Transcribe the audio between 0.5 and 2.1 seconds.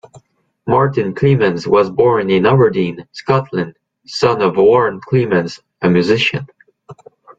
Martin Clemens was